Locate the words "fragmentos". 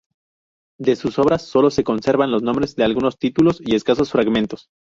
4.09-4.67